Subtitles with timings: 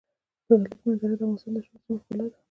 [0.47, 2.37] د کلیزو منظره د افغانستان د شنو سیمو ښکلا ده.